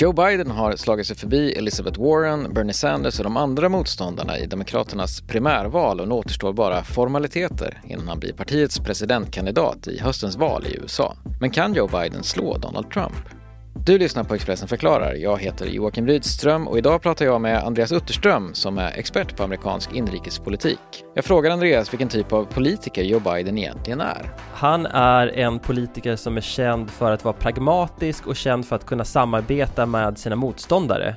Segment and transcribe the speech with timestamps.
[0.00, 4.46] Joe Biden har slagit sig förbi Elizabeth Warren, Bernie Sanders och de andra motståndarna i
[4.46, 10.66] Demokraternas primärval och nu återstår bara formaliteter innan han blir partiets presidentkandidat i höstens val
[10.66, 11.16] i USA.
[11.40, 13.39] Men kan Joe Biden slå Donald Trump?
[13.74, 15.14] Du lyssnar på Expressen förklarar.
[15.14, 19.42] Jag heter Joakim Rydström och idag pratar jag med Andreas Utterström som är expert på
[19.42, 20.78] amerikansk inrikespolitik.
[21.14, 24.34] Jag frågar Andreas vilken typ av politiker Joe Biden egentligen är.
[24.52, 28.86] Han är en politiker som är känd för att vara pragmatisk och känd för att
[28.86, 31.16] kunna samarbeta med sina motståndare.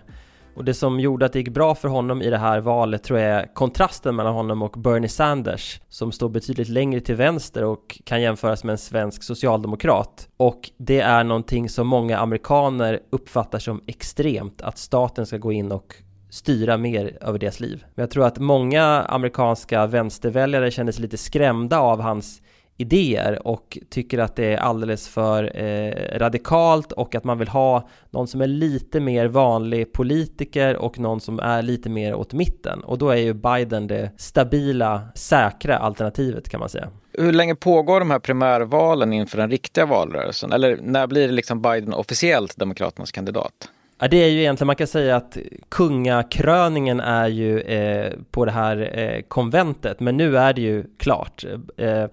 [0.56, 3.20] Och det som gjorde att det gick bra för honom i det här valet tror
[3.20, 8.00] jag är kontrasten mellan honom och Bernie Sanders som står betydligt längre till vänster och
[8.04, 10.28] kan jämföras med en svensk socialdemokrat.
[10.38, 15.72] Och det är någonting som många amerikaner uppfattar som extremt, att staten ska gå in
[15.72, 15.96] och
[16.30, 17.86] styra mer över deras liv.
[17.96, 22.42] Men jag tror att många amerikanska vänsterväljare känner sig lite skrämda av hans
[22.78, 27.90] idéer och tycker att det är alldeles för eh, radikalt och att man vill ha
[28.10, 32.84] någon som är lite mer vanlig politiker och någon som är lite mer åt mitten
[32.84, 36.90] och då är ju Biden det stabila, säkra alternativet kan man säga.
[37.14, 40.52] Hur länge pågår de här primärvalen inför den riktiga valrörelsen?
[40.52, 43.70] Eller när blir liksom Biden officiellt Demokraternas kandidat?
[44.00, 45.38] Ja, det är ju egentligen, man kan säga att
[45.70, 51.46] kungakröningen är ju eh, på det här eh, konventet, men nu är det ju klart.
[51.78, 52.06] Eh,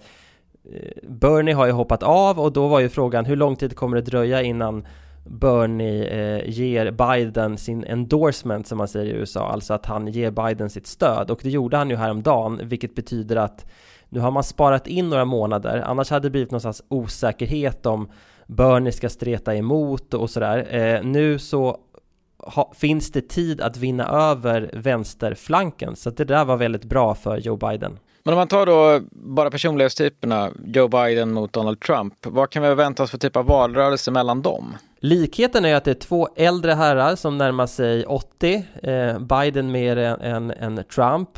[0.65, 3.97] Eh, Bernie har ju hoppat av och då var ju frågan hur lång tid kommer
[3.97, 4.87] det dröja innan
[5.25, 10.31] Bernie eh, ger Biden sin endorsement som man säger i USA, alltså att han ger
[10.31, 11.31] Biden sitt stöd.
[11.31, 13.67] Och det gjorde han ju häromdagen, vilket betyder att
[14.09, 18.11] nu har man sparat in några månader, annars hade det blivit någon osäkerhet om
[18.47, 20.75] Bernie ska streta emot och sådär.
[20.75, 21.77] Eh, nu så
[22.43, 27.39] ha, finns det tid att vinna över vänsterflanken, så det där var väldigt bra för
[27.39, 27.99] Joe Biden.
[28.23, 32.75] Men om man tar då bara personlighetstyperna, Joe Biden mot Donald Trump, vad kan vi
[32.75, 34.77] vänta oss för typ av valrörelse mellan dem?
[35.01, 39.97] Likheten är att det är två äldre herrar som närmar sig 80, eh, Biden mer
[39.97, 41.29] än, än Trump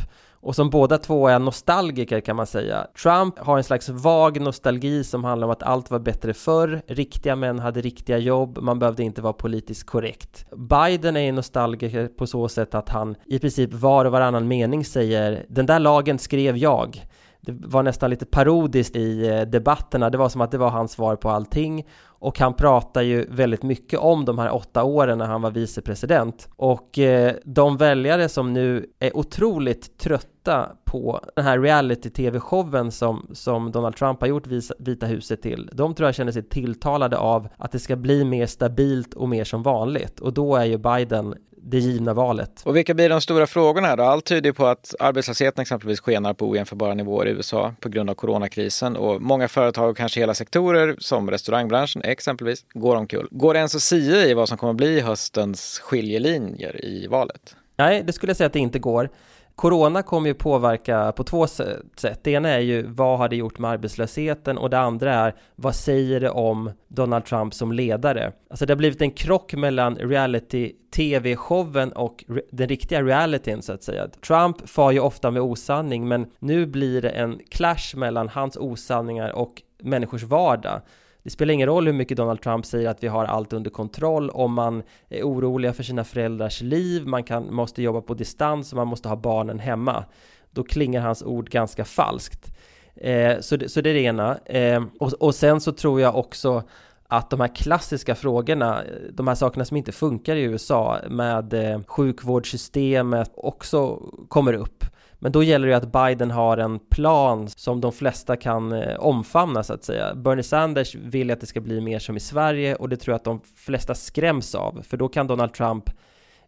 [0.43, 2.87] och som båda två är nostalgiker kan man säga.
[3.03, 7.37] Trump har en slags vag nostalgi som handlar om att allt var bättre förr, riktiga
[7.37, 10.47] män hade riktiga jobb, man behövde inte vara politiskt korrekt.
[10.57, 14.85] Biden är en nostalgiker på så sätt att han i princip var och varannan mening
[14.85, 17.07] säger den där lagen skrev jag
[17.47, 20.93] det var nästan lite parodiskt i eh, debatterna, det var som att det var hans
[20.93, 21.87] svar på allting.
[22.05, 26.49] Och han pratar ju väldigt mycket om de här åtta åren när han var vicepresident.
[26.57, 33.73] Och eh, de väljare som nu är otroligt trötta på den här reality-tv-showen som, som
[33.73, 34.47] Donald Trump har gjort
[34.79, 38.47] Vita huset till, de tror jag känner sig tilltalade av att det ska bli mer
[38.47, 40.21] stabilt och mer som vanligt.
[40.21, 42.63] Och då är ju Biden det givna valet.
[42.65, 44.03] Och vilka blir de stora frågorna här då?
[44.03, 48.15] Allt tyder på att arbetslösheten exempelvis skenar på ojämförbara nivåer i USA på grund av
[48.15, 53.29] coronakrisen och många företag och kanske hela sektorer som restaurangbranschen exempelvis går omkull.
[53.31, 57.57] Går det ens att sia i vad som kommer att bli höstens skiljelinjer i valet?
[57.77, 59.09] Nej, det skulle jag säga att det inte går.
[59.57, 62.19] Corona kommer ju påverka på två sätt.
[62.23, 65.75] Det ena är ju vad har det gjort med arbetslösheten och det andra är vad
[65.75, 68.33] säger det om Donald Trump som ledare?
[68.51, 73.83] Alltså det har blivit en krock mellan reality tv-showen och den riktiga realityn så att
[73.83, 74.09] säga.
[74.27, 79.31] Trump far ju ofta med osanning men nu blir det en clash mellan hans osanningar
[79.31, 80.81] och människors vardag.
[81.23, 84.31] Det spelar ingen roll hur mycket Donald Trump säger att vi har allt under kontroll
[84.31, 88.77] om man är oroliga för sina föräldrars liv, man kan, måste jobba på distans och
[88.77, 90.05] man måste ha barnen hemma.
[90.51, 92.53] Då klingar hans ord ganska falskt.
[92.95, 94.39] Eh, så, det, så det är det ena.
[94.39, 96.63] Eh, och, och sen så tror jag också
[97.09, 101.83] att de här klassiska frågorna, de här sakerna som inte funkar i USA med eh,
[101.87, 104.85] sjukvårdssystemet också kommer upp.
[105.23, 109.63] Men då gäller det att Biden har en plan som de flesta kan eh, omfamna
[109.63, 110.15] så att säga.
[110.15, 113.17] Bernie Sanders vill att det ska bli mer som i Sverige och det tror jag
[113.17, 115.85] att de flesta skräms av, för då kan Donald Trump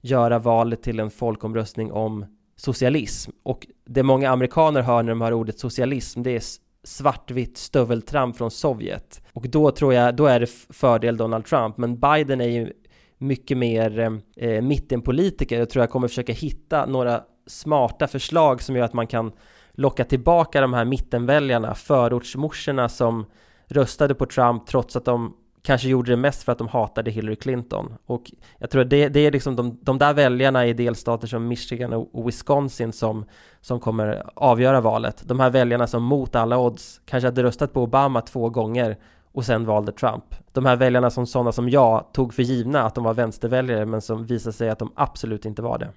[0.01, 2.27] göra valet till en folkomröstning om
[2.57, 3.31] socialism.
[3.43, 6.43] Och det många amerikaner hör när de hör ordet socialism, det är
[6.85, 9.23] svartvitt stöveltramp från Sovjet.
[9.33, 12.73] Och då tror jag, då är det fördel Donald Trump, men Biden är ju
[13.19, 15.59] mycket mer eh, eh mittenpolitiker.
[15.59, 19.33] Jag tror jag kommer försöka hitta några smarta förslag som gör att man kan
[19.73, 23.27] locka tillbaka de här mittenväljarna, förortsmorsorna som
[23.69, 27.37] röstade på Trump trots att de kanske gjorde det mest för att de hatade Hillary
[27.37, 27.95] Clinton.
[28.07, 31.49] Och jag tror att det, det är liksom de, de där väljarna i delstater som
[31.49, 33.25] Michigan och Wisconsin som,
[33.61, 35.23] som kommer avgöra valet.
[35.25, 38.97] De här väljarna som mot alla odds kanske hade röstat på Obama två gånger
[39.35, 40.25] och sen valde Trump.
[40.53, 44.01] De här väljarna som sådana som jag tog för givna att de var vänsterväljare men
[44.01, 45.91] som visade sig att de absolut inte var det.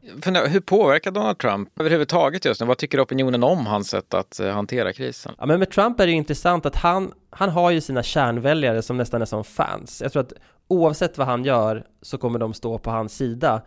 [0.48, 2.68] hur påverkar Donald Trump överhuvudtaget just nu?
[2.68, 5.34] Vad tycker opinionen om hans sätt att eh, hantera krisen?
[5.38, 8.98] Ja, men med Trump är det intressant att han, han har ju sina kärnväljare som
[8.98, 10.02] nästan är som fans.
[10.02, 10.34] Jag tror att
[10.68, 13.62] oavsett vad han gör så kommer de stå på hans sida.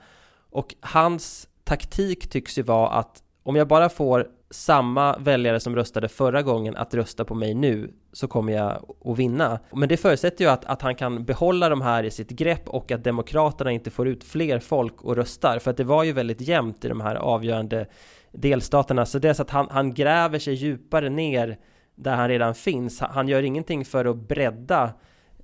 [0.50, 6.08] Och hans taktik tycks ju vara att om jag bara får samma väljare som röstade
[6.08, 9.58] förra gången att rösta på mig nu så kommer jag att vinna.
[9.73, 12.93] Men det förutsätter ju att, att han kan behålla de här i sitt grepp och
[12.93, 15.58] att Demokraterna inte får ut fler folk och röstar.
[15.58, 17.87] För att det var ju väldigt jämnt i de här avgörande
[18.32, 19.06] delstaterna.
[19.06, 21.58] Så det är så att han, han gräver sig djupare ner
[21.94, 23.00] där han redan finns.
[23.00, 24.93] Han gör ingenting för att bredda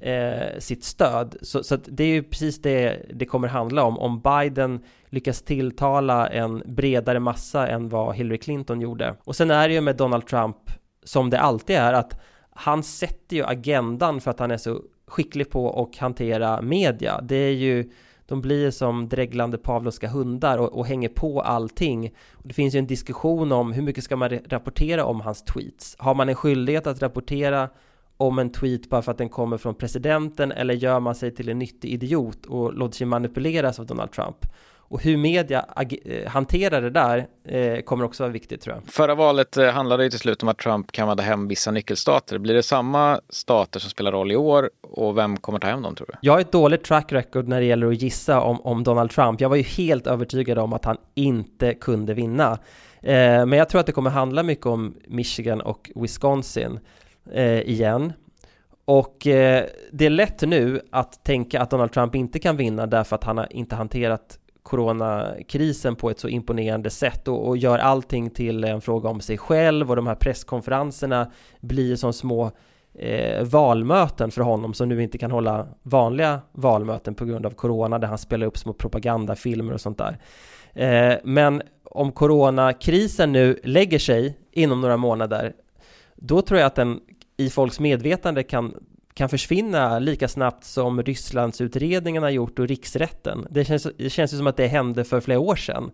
[0.01, 1.37] eh, sitt stöd.
[1.43, 3.99] Så, så det är ju precis det det kommer handla om.
[3.99, 9.15] Om Biden lyckas tilltala en bredare massa än vad Hillary Clinton gjorde.
[9.25, 10.57] Och sen är det ju med Donald Trump
[11.05, 12.21] som det alltid är att
[12.51, 17.21] han sätter ju agendan för att han är så skicklig på att hantera media.
[17.21, 17.91] Det är ju
[18.27, 22.15] de blir som dreglande pavlovska hundar och, och, hänger på allting.
[22.33, 25.97] Och det finns ju en diskussion om hur mycket ska man rapportera om hans tweets?
[25.99, 27.69] Har man en skyldighet att rapportera
[28.17, 31.49] om en tweet bara för att den kommer från presidenten eller gör man sig till
[31.49, 34.37] en nyttig idiot och låter sig manipuleras av Donald Trump?
[34.89, 35.65] Och hur media
[36.05, 38.93] eh, hanterar det där eh, kommer också vara viktigt tror jag.
[38.93, 42.39] Förra valet eh, handlade ju till slut om att Trump kan vara hem vissa nyckelstater.
[42.39, 45.95] Blir det samma stater som spelar roll i år och vem kommer ta hem dem
[45.95, 46.19] tror du?
[46.21, 49.41] Jag har ett dåligt track record när det gäller att gissa om, om Donald Trump.
[49.41, 52.59] Jag var ju helt övertygad om att han inte kunde vinna.
[53.03, 56.81] Eh, men jag tror att det kommer handla mycket om Michigan och Wisconsin
[57.33, 58.13] eh, igen.
[58.85, 63.17] Och eh, det är lätt nu att tänka att Donald Trump inte kan vinna därför
[63.17, 68.31] att han har inte hanterat coronakrisen på ett så imponerande sätt och, och, gör allting
[68.31, 71.31] till en fråga om sig själv och de här presskonferenserna
[71.61, 72.51] blir som små
[72.95, 77.99] eh, valmöten för honom som nu inte kan hålla vanliga valmöten på grund av corona
[77.99, 80.19] där han spelar upp små propagandafilmer och sånt där.
[80.75, 85.53] Eh, men om coronakrisen nu lägger sig inom några månader
[86.17, 87.01] då tror jag att den
[87.37, 88.75] i folks medvetande kan
[89.17, 93.47] kan försvinna lika snabbt som Rysslandsutredningen har gjort och riksrätten.
[93.51, 95.91] Det känns, det känns ju som att det hände för flera år sedan.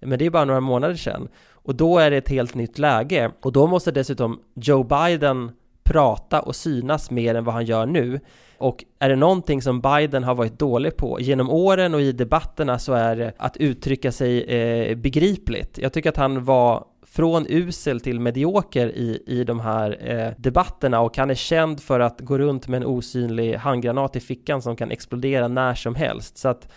[0.00, 1.28] Men det är bara några månader sedan.
[1.50, 3.30] Och då är det ett helt nytt läge.
[3.40, 5.50] Och då måste dessutom Joe Biden
[5.84, 8.20] prata och synas mer än vad han gör nu.
[8.58, 12.78] Och är det någonting som Biden har varit dålig på genom åren och i debatterna
[12.78, 15.78] så är det att uttrycka sig eh, begripligt.
[15.78, 16.84] Jag tycker att han var
[17.16, 22.00] från usel till medioker i, i de här eh, debatterna och han är känd för
[22.00, 26.38] att gå runt med en osynlig handgranat i fickan som kan explodera när som helst.
[26.38, 26.68] Så att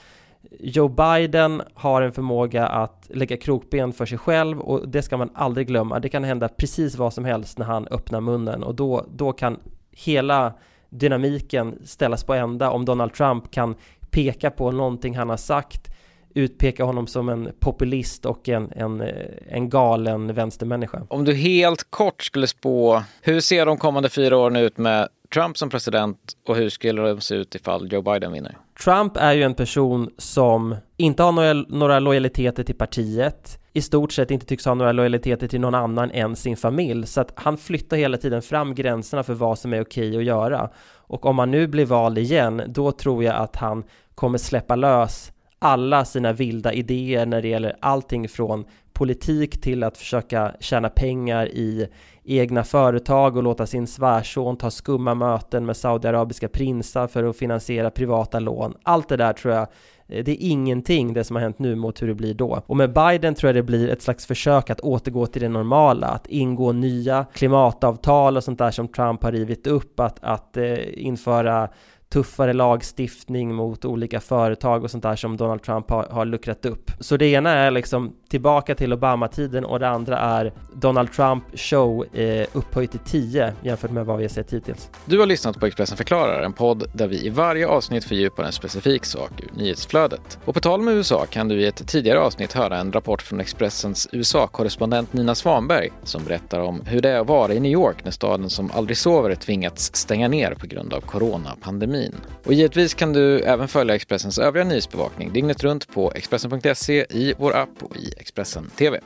[0.59, 5.29] Joe Biden har en förmåga att lägga krokben för sig själv och det ska man
[5.33, 5.99] aldrig glömma.
[5.99, 9.59] Det kan hända precis vad som helst när han öppnar munnen och då, då kan
[9.91, 10.53] hela
[10.89, 13.75] dynamiken ställas på ända om Donald Trump kan
[14.11, 15.89] peka på någonting han har sagt
[16.33, 19.03] utpeka honom som en populist och en, en,
[19.47, 21.01] en galen vänstermänniska.
[21.07, 25.57] Om du helt kort skulle spå, hur ser de kommande fyra åren ut med Trump
[25.57, 26.17] som president
[26.47, 28.57] och hur skulle de se ut ifall Joe Biden vinner?
[28.83, 34.11] Trump är ju en person som inte har några, några lojaliteter till partiet, i stort
[34.11, 37.57] sett inte tycks ha några lojaliteter till någon annan än sin familj, så att han
[37.57, 40.69] flyttar hela tiden fram gränserna för vad som är okej att göra.
[40.97, 43.83] Och om han nu blir vald igen, då tror jag att han
[44.15, 49.97] kommer släppa lös alla sina vilda idéer när det gäller allting från politik till att
[49.97, 51.87] försöka tjäna pengar i
[52.23, 57.89] egna företag och låta sin svärson ta skumma möten med saudiarabiska prinsar för att finansiera
[57.89, 58.73] privata lån.
[58.83, 59.67] Allt det där tror jag
[60.07, 62.61] eh, det är ingenting det som har hänt nu mot hur det blir då.
[62.65, 66.07] Och med Biden tror jag det blir ett slags försök att återgå till det normala,
[66.07, 71.05] att ingå nya klimatavtal och sånt där som Trump har rivit upp, att, att eh,
[71.05, 71.69] införa
[72.09, 76.91] tuffare lagstiftning mot olika företag och sånt där som Donald Trump har, har luckrat upp.
[76.99, 82.05] Så det ena är liksom tillbaka till Obama-tiden och det andra är Donald Trump show
[82.15, 84.89] eh, upphöjt till 10 jämfört med vad vi har sett hittills.
[85.05, 88.51] Du har lyssnat på Expressen förklarar, en podd där vi i varje avsnitt fördjupar en
[88.51, 90.39] specifik sak ur nyhetsflödet.
[90.45, 93.39] Och på tal om USA kan du i ett tidigare avsnitt höra en rapport från
[93.39, 98.03] Expressens USA-korrespondent Nina Svanberg som berättar om hur det är att vara i New York
[98.03, 102.15] när staden som aldrig sover tvingats stänga ner på grund av coronapandemin.
[102.45, 107.55] Och givetvis kan du även följa Expressens övriga nyhetsbevakning dygnet runt på Expressen.se, i vår
[107.55, 108.99] app och i Expressen TV.